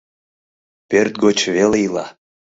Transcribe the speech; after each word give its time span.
Пӧрт 0.89 1.13
гоч 1.23 1.37
веле 1.55 1.77
ила. 1.85 2.05